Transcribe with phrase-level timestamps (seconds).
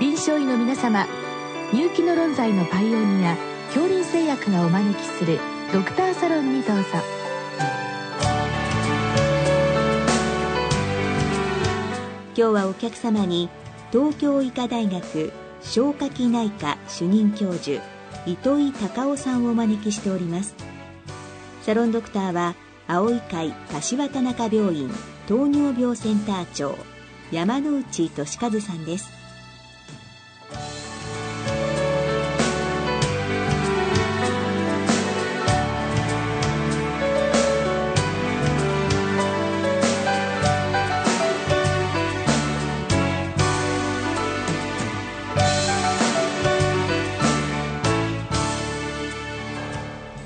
[0.00, 1.08] 臨床医の皆様
[1.72, 3.36] 入気の論剤のパイオニア
[3.74, 5.40] 恐林製薬がお招きする
[5.72, 6.84] ドクターサロンにどうぞ。
[12.36, 13.48] 今日はお客様に
[13.90, 15.32] 東京医科大学
[15.62, 17.82] 消化器内科主任教授
[18.24, 20.54] 糸井隆夫さんをお招きしております。
[21.62, 22.54] サロンドクターは
[22.86, 24.88] 青い会柏田中病院
[25.26, 26.76] 糖尿病センター長
[27.32, 29.17] 山内俊和さんです。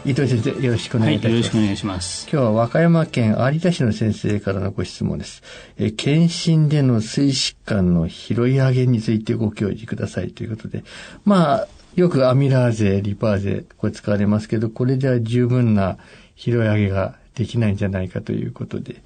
[0.05, 1.31] 伊藤先生、よろしくお願いいたします。
[1.31, 2.29] はい、よろしくお願いします。
[2.29, 5.45] 今日は和歌山県有田市の先生からのご質問です。
[5.79, 10.83] え検診での水疾患の拾い上げについてご教示くださいということで、
[11.25, 15.99] まあ、よくアミラーゼ、リパーゼ、これ使われますけど、これでは十分な
[16.35, 18.97] 拾い上げができないんじゃないかということで、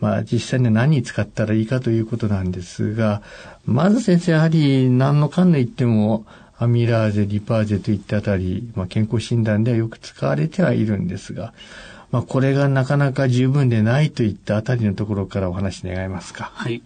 [0.00, 3.22] まあ実際に何に使ったらいいかということなんですが、
[3.66, 6.26] まず先生やはり何の勘で言っても、
[6.62, 11.54] アミラーゼ、リパーゼといったあたり、まあ、健康診断ではよく使われてはいるんですが、
[12.12, 16.50] まあ、これがなかなか十分でないといったあたりのところからお話願いますか？
[16.54, 16.82] はい。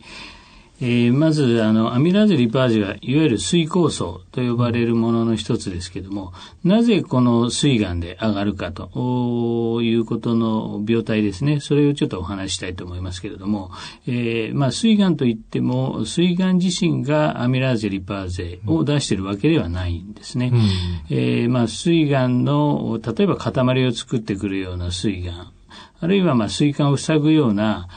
[0.80, 6.32] えー、まずあのアミラーゼリパーゼはいわゆる水酵素と呼ばれるものの一つですけども
[6.64, 13.70] なぜこの水がんで上がるかということの病態ですねそれをちょっとお話したいと思いますけれども、
[14.06, 20.50] えーまあ、水がんといっても水がん自身がアミラーゼリパーゼを出しているわけではないんですね。
[20.52, 25.52] うん、えー、まあ、水がんの例えば塊を作ってくるような水がん
[26.00, 27.88] あるいはまあ水管を塞ぐような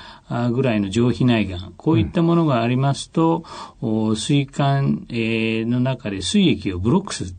[0.52, 3.44] ぐらいの上皮内がん、こういったものがありますと、
[3.82, 7.34] うん、水管、の中で水液をブロックする。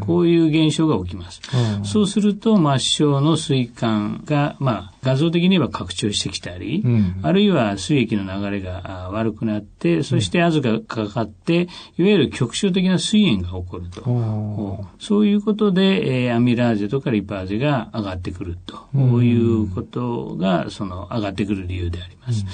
[0.00, 1.40] こういう現象が起きます。
[1.78, 2.62] うん、そうすると、末
[3.06, 14.86] 梢の水管が、まあ、画像的に言えば拡張してきたり、うん、あるいは水液の流れが悪くなって、そして圧がかかって、いわゆる局所的な水炎が起こると。
[14.98, 18.84] そういうことで、えー、アミラーゼとかリパーゼが上がってくると。
[19.22, 22.44] いうことが、その上がってくる理由であります。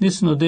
[0.00, 0.46] ですので、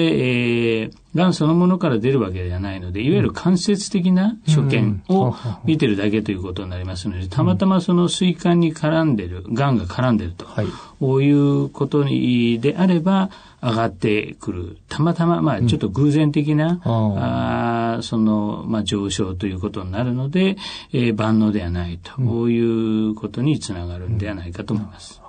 [0.81, 10.67] えー、がんそのものから出るわけではないので、いわゆる間接的な所見を見てるだけということになりますので、たまたまその水管に絡んでる、がんが絡んでると、はい、
[10.99, 11.37] こういう
[11.71, 13.29] ことにであれば、
[13.63, 14.77] 上がってくる。
[14.89, 20.57] たまたま、まあ、ちょっと偶然的な、うん、あその、まあ、上昇ということになるので、
[20.91, 25.22] えー、万能ではないと、こういうことにつながるんではないかと思います。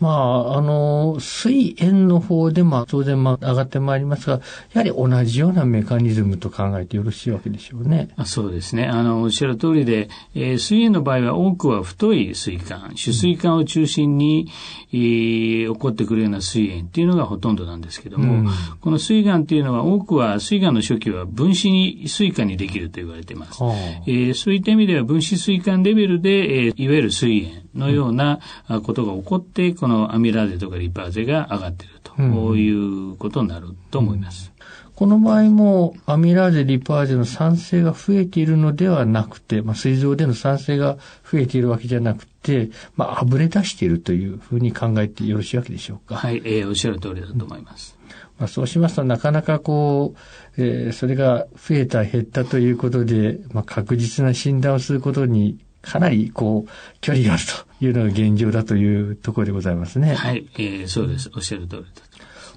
[0.00, 4.40] まあ、あの、水炎の方で、まあ、当然、まあ、上がってまいりますが、
[4.72, 8.08] やはり同じようなメカニズムと考えてよろしいわけでしょうね。
[8.16, 8.86] あそうですね。
[8.86, 14.48] あの、おっしゃる通りで、えー、水炎の場合は多くは太い水管、主水管を中心に、
[14.92, 18.48] えー、起こってくるような水炎っていうのがほとんどなんですけども、うん、
[18.80, 23.62] この水癌っていうのは多くは水癌の初期は分子に水管にできると言われています。
[24.06, 28.40] えー、そういった意味では分子水管レベルで、えー、いわゆる水炎のような
[28.84, 32.22] ことが起こって、このアミラーゼとかリパーゼが上がっていると、う
[32.54, 34.52] ん、いうことになると思います。
[34.98, 40.98] この場合もアミラーゼ、リパーゼの酸性が増えているのではなくて、まあ、膵臓での酸性が
[41.30, 46.16] 増えているわけじゃなくて、まあ、あぶれ出しているというふうに考えてよろしいわけでしょうか。
[46.16, 47.96] はい、えー、おっしゃる通りだと思います。
[48.38, 50.14] まあ、そうしますとなかなかこ
[50.56, 57.42] う、えー、それが増えた減ったということで、まあ、確実な診断をすることにかなりこう、距離がある
[57.78, 60.14] というのが現状だというところでございますね。
[60.14, 61.30] はい、えー、そうです。
[61.34, 62.08] おっしゃる通りだと。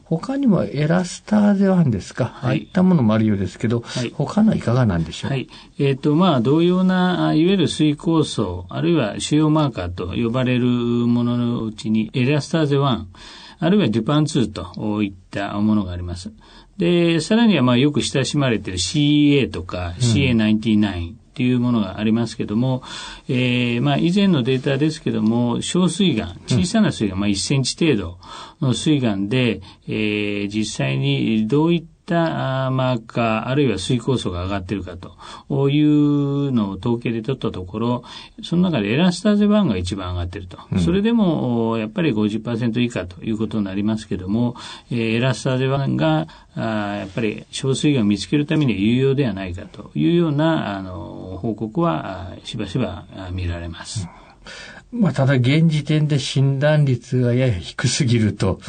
[0.03, 5.31] 他にもエラスターゼワンですか、はい、ああいったものもあるようですけど、はい、他のいかがなんでしょう？
[5.31, 5.47] はい。
[5.79, 13.07] えっ、ー、と、まあ、同様な、いわゆる水酵素、あるいは腫瘍マーカーと呼ばれるもののうちに、エラスターゼワン、
[13.59, 16.33] あるいはデュパン2といったものがあります。
[16.77, 22.83] で、さらにはまあよく親しまれている CA とか CA99、っていうものがありますけども、
[23.27, 28.19] えー、まあ以前のデータですけども、小水がん、小さな水がん、まあ1センチ程度
[28.61, 38.03] の水がんで、えー、実際にどういったマーカー、あるいは水酵素が上がっているかというのを統計で取ったところ、
[38.43, 40.59] その中でエラスターゼ1が一番上がっていると。
[40.71, 44.55] うん、それでも、やっぱり50%以下ということになりますけども、
[44.91, 54.07] エラスターゼ1が、あやっぱり小水が見つけるためには有用ではないかというようなあの報告はしばしば見られます。
[54.91, 58.59] まあ、ただ現時点で診断率がやや低すぎると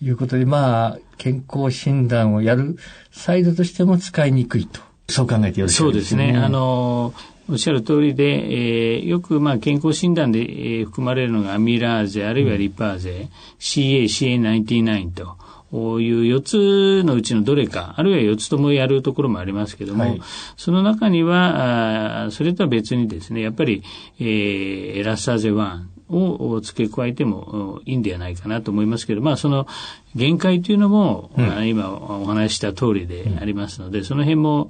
[0.00, 2.76] いうことで、まあ、健康診断をやる
[3.10, 6.36] サイドとしても使いにくいとそう考えてよろしいですか、ね、そうですね。
[6.38, 7.12] あの、
[7.50, 13.28] おっしゃる通りで、えー、よくまあ健康診断で、えー、含まれるのがアミラーゼ、あるいはリパーゼ、うん、
[13.58, 15.36] CA、CA99 と。
[15.74, 20.20] いう4つのうちのどれか、あるいは4つともやるところもありますけども、はい、
[20.56, 23.82] その中には、あそれとは別にですね、やっぱり、
[24.20, 29.66] えー、エラスターゼ1、を付け加えてもいいんではないかなと思いますけど、まあその
[30.14, 34.68] 限界というのも、うん、今お話しした通りでありますので、うん、その辺も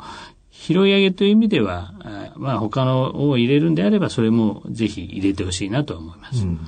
[0.52, 1.92] 拾い上げという意味では、
[2.36, 6.44] まあ他のを入れるんであれば、それもぜひ入れてほしいなと思います。
[6.44, 6.60] うん、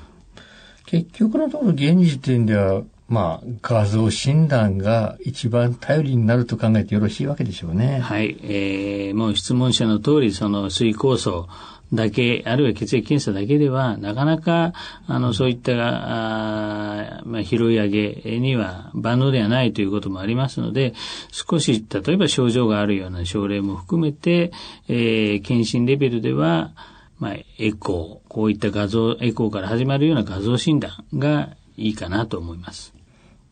[0.85, 8.01] 結局のところ現時点では、まあ、画像診断が一番頼りになると考えてよろしいわけでしょうね。
[8.01, 8.37] はい。
[8.43, 11.49] えー、もう質問者の通り、その水酵素、
[11.93, 14.73] だけ、あるいは血液検査だけでは、なかなか、
[15.07, 20.95] あの、そういった、あまあ、拾い上げには万能ではないということもありますので、
[21.31, 24.51] 少し、例えば症状があるような症例も含めて、
[24.89, 26.73] えー、検診レベルでは、
[27.21, 32.96] まあ、エコー、こういった画像、エコーから始まるような画像診断がいいかなと思います。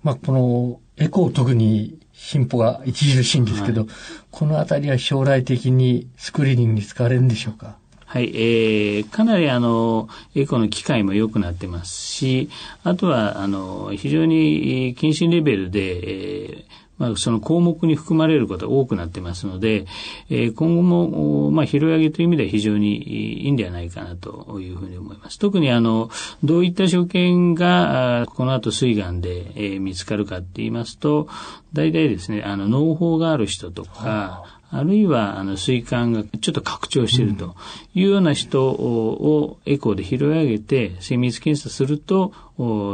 [0.04, 3.90] まあ、このエコー特に進歩が著しいんですけど、はい、
[4.30, 7.76] このあたりは将来的にスクリーニングに使われるんでしょうか？
[8.04, 12.48] はい、えー、かなりあの、エコの機械も良くなってますし、
[12.84, 19.86] あとは、あの、非常に検診レベルで、えーまあ、その項目に含まれることが多くなってますので、
[20.30, 25.38] えー、今後も、まあ、拾い上げという意味では非常にいいんではないかなというふうに思います。
[25.38, 26.10] 特にあの、
[26.42, 31.28] どういった所見が、この後膵がんで、えー、見つかるかって言いますと、
[31.72, 37.54] 大体ですね、あの、脳胞がある人とか、あるいは、あの、膵管がちょっと拡張していると
[37.94, 42.32] いうような人をエコーで拾い上げて精密検査すると、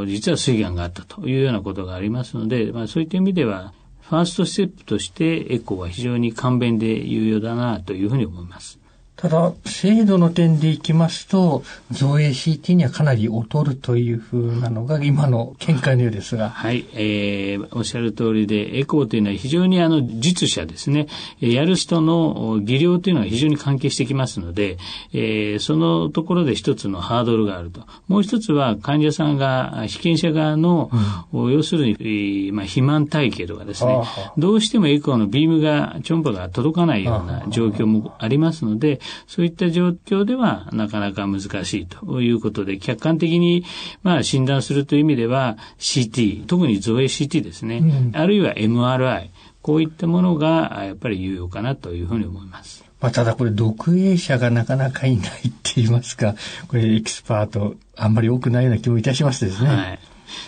[0.06, 3.73] 実は膵がんがあったというようなことがありますので、まあそういった意味では、
[4.11, 8.80] ファーストステップとしてエコーは非常に簡便で有用だなというふうに思います。
[9.20, 16.49] ただ、精度の点でいきますと、造影 CT にはかなり劣るというふうなのが今の見解のようですが。
[16.49, 21.06] はい、えー、おっしゃる通りで、エコーというのは非常にあの、術者ですね、
[21.38, 24.78] やる人の技量というのが非常に関係してきますので、
[25.12, 27.82] えー、そのところで一つのハードルがあると。
[28.08, 30.90] もう一つは患者さんが、被験者側の、
[31.34, 34.00] うん、要するに、まあ、肥満体系とかですね、
[34.38, 43.65] どうしてもエコーのビームが、超音波が届かないような状況もありますので、そういった状況ではなかなか難しいということで、客観的に
[44.03, 49.29] まあ診断するという意味では CT、特に造影 CT ですね、うん、あるいは MRI、
[49.62, 52.85] こういったものがやっぱり有用かなというふうに思います。
[53.01, 56.35] まあ、ただこれ、読影者がなかなかいないって言いますか、
[56.69, 59.69] これ、エキスパート、あんまり多くないような気もいたしますですね。
[59.69, 59.99] はい。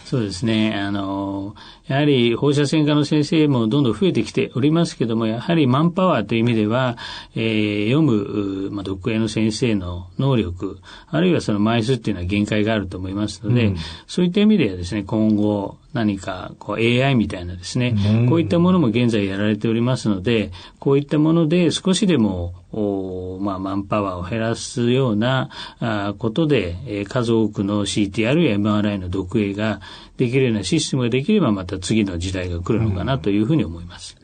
[0.04, 0.74] そうですね。
[0.74, 1.54] あの、
[1.86, 6.96] やはり放射線科の先生もどんどん増えてきておりますけども、やはりマンパワーという意味では、
[7.34, 13.76] えー、読む、まあ、読影の先生の能力、あるいはその枚数っていうのは限界があると思いますので、うん、
[14.06, 29.80] そういった意味ではですね、今後、何かこう AI みたいなですね、うん、こういったものも現在やられておりますので、こういったもので少しでも、おまあ、マンパワーを減らすようなあことで、えー、数多くの CT あるいは MRI の読影が
[30.16, 34.21] できるようなシステムができればまた次の時代が来るのかなというふうに思います。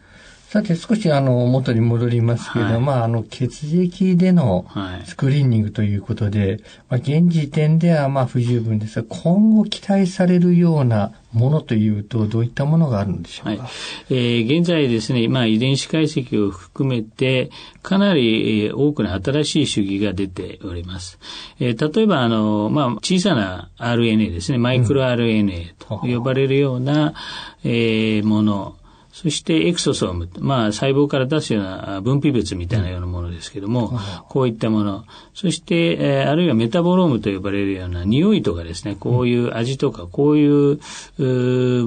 [0.49, 4.65] さて少しあの元に戻りますけど、はい、まああの血液での
[5.05, 6.63] スクリーニングということで、はい、ま
[6.93, 13.71] あ現時点ではまあ不十分ですが、今後期待されるようなものというと、どういったものがあるんでしょうか、はい、
[14.09, 17.51] えー、現在ですね、まあ遺伝子解析を含めて、
[17.83, 21.19] かなり多くの新しい主義が出ております。
[21.61, 28.78] えー、例えば、あの、まあ小さな RNA ですね、マイクロ RNA と呼ばれるような、うん、えー、もの、
[29.21, 33.99] そしてエクソソーム、まあ細胞から出すような分泌物みたいなようなものですけども、うん、
[34.29, 40.79] こういったもの、そして、えー、あるいはメタボロームと呼ばれるような匂いとかですね、こういう味とか、こういう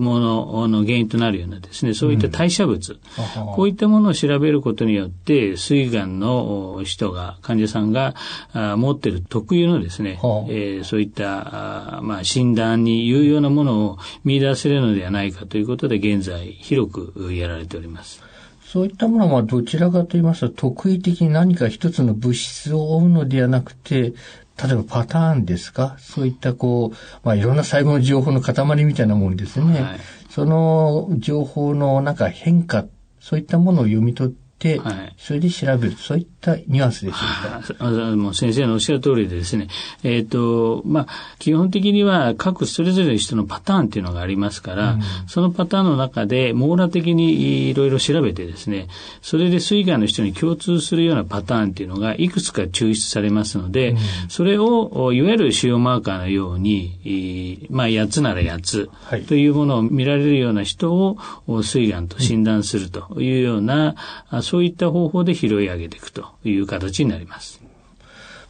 [0.02, 3.00] ものの原因となるようなですね、そういった代謝物、うん、
[3.56, 8.14] こういったものを調べることによって、膵がんの人が、患者さんが
[8.52, 10.20] あ持っている特有のですね、
[10.50, 18.24] えー、そういったあ、まあ、診断に有用なものを見出せるのではないかということで、現在広くやられております。
[18.66, 24.13] そういったものはどちらかと言いますと、特異的に何か一つの物質を追うのではなくて、
[24.63, 25.98] 例えばパターンですか？
[26.00, 29.82] そういったこう、まあいろんな細胞の情報の塊みたいなもんですね。
[29.82, 30.00] はい、
[30.30, 32.86] その情報のなんか変化、
[33.20, 34.41] そういったものを読み取って、
[34.80, 37.18] はい、それで調べる、そういったニュアンスでしょ
[37.74, 37.86] うか。
[37.86, 39.68] あもう先生のおっしゃる通りでですね、
[40.03, 41.08] えっ、ー、と、まあ、
[41.39, 48.88] 基本的には各それぞれの人のパターンっていうのがありますから、うん、そのパターンの中で網羅的にいろいろ調べてですね、
[49.22, 53.98] それで水害の人に共通するようなパターンっていうのがいくつか抽出されますので、うん、
[54.30, 58.89] それをいわゆる腫瘍マーカーのように、まあ、8つなら8つ
[59.27, 61.18] というものを見られるような人を
[61.63, 63.96] 水がんと診断するというような、
[64.51, 67.62] そういった方法で拾い上げていくという形になります。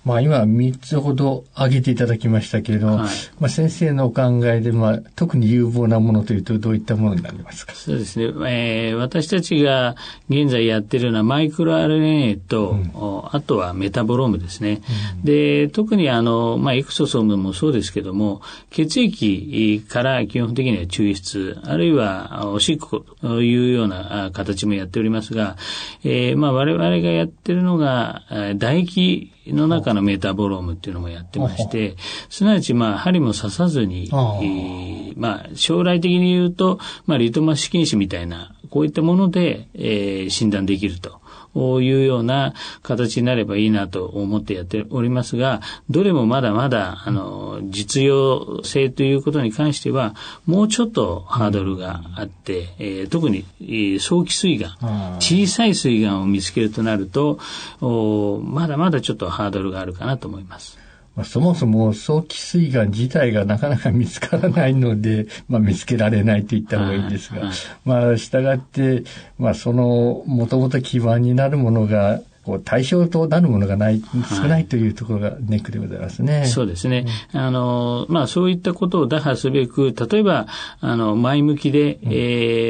[0.04, 7.74] まあ今3つほど挙げていただきましたけれども、はい、まあ先生のお考えで、まあ特に有望なものというとどういったものになりますか？
[7.76, 8.26] そうですね。
[8.26, 9.96] えー、私たちが
[10.30, 12.92] 現在やってるようなマイクロ RNA と、うん、
[13.32, 14.82] あとはメタボロームですね。
[15.20, 18.42] うん、で、特にあの、まあエクソソームもそうですけども、
[18.72, 25.58] 血液から基本的には抽出、あるいはおしっこというような形もやっておりますが、
[26.04, 28.24] えー、まあ我々がやってるのが、
[28.58, 31.96] 唾液の中のメタボロームっていうのもやってまして、
[32.30, 41.21] すなわち、まあ、針も刺さずに、えー、まあ、将来的に言うと、まあ、リトマス試験紙みたいな、こういったもので、えー、診断できると。
[41.56, 50.16] いうような形になればいいなと思ってやっておりますが、どれもまだまだ、あの、実用性ということに関しては、
[50.46, 57.40] もうちょっとハードルがあって、えー、特に、えー、早期膵がん、小さい膵がんを見つけるとなると、
[57.82, 60.81] まだまだちょっとハードルがあるかなと思います。
[61.16, 67.52] まあ、そもそも早期膵がん自体がなかなか見つからないので、 まあ、見つけられないと言った方がいいんですが、
[67.84, 69.04] まあ、従って、
[69.38, 76.46] まあ、その、もともと基盤になるものが、こう対象となるものがない、少ないというところがネックでございますね。
[76.46, 77.06] そうですね。
[77.34, 80.48] うん、あの、まあそういったことを打破すべく、例えば、
[80.80, 82.16] あの、前向きで、うん、え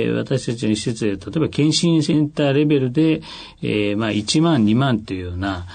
[0.09, 3.21] ー、私たちの施設で、例えば検診センターレベルで、
[3.61, 5.65] えー、まあ1万、2万というような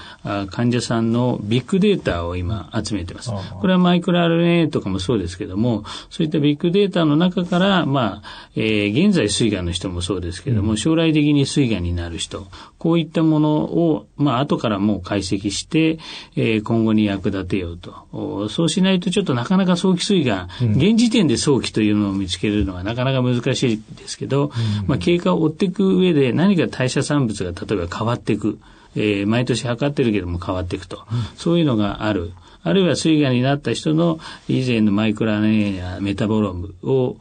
[0.51, 3.31] 患者さんのビッグデータを今集めてます。
[3.31, 12.45] これはマイクロ RNA とかもそうですけども、そういったビッグデータの中から、まあ、えー、現在膵がんの人もそうですけども、将来的に膵がんになる人、
[12.77, 13.86] こういったものを、
[14.17, 15.99] まあ、後からもう解析して、
[16.35, 18.49] えー、今後に役立てようと。
[18.49, 28.59] そうしないとちょっとなかなか早期膵がん、うん、現時点で早期というのを見つけるのはなかなか難しいですけど、うん、まあ、経過を追っていく上で何か代謝産物が例えば変わっていく。
[28.95, 31.03] えー、毎年測ってるけども変わっていくと。
[31.11, 32.31] うん、そういうのがある。
[32.63, 37.17] あるいは水がんになった人の以前のマイクロアネやメタボロームを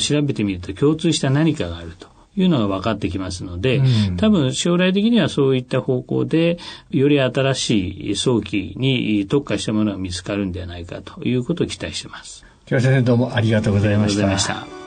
[0.00, 2.08] 調べてみると共通した何かがあると。
[2.42, 6.58] いうのが分かってきますので、うん、多分将来的にはそういった方向で、
[6.90, 12.44] より新しい早期に特化したものが見つかるんではないかということを期待しています。
[12.70, 14.26] 今日は先生どうもありがとうございました。
[14.26, 14.78] ありがとうございました。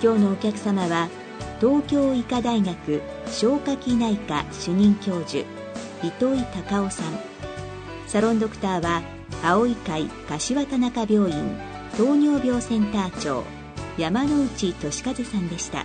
[0.00, 1.08] 今日のお客様は
[1.60, 5.44] 東京医科大学消化器内科主任教授
[6.02, 7.18] 糸井隆夫さん。
[8.06, 9.02] サロンドクターは
[9.42, 11.58] 青い会柏田中病院
[11.96, 13.44] 糖尿病センター長
[13.98, 15.84] 山内俊和さんでした。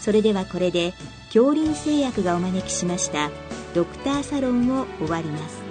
[0.00, 0.94] それではこれで
[1.26, 3.30] 恐竜製薬がお招きしました
[3.74, 5.65] ドクターサロンを終わります。